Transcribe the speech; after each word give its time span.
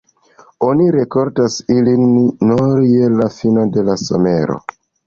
Oni 0.67 0.87
rikoltas 0.95 1.59
ilin 1.75 2.09
nur 2.51 2.75
je 2.89 3.13
la 3.21 3.31
fino 3.39 3.71
de 3.79 3.87
la 3.93 4.01
somero. 4.09 4.63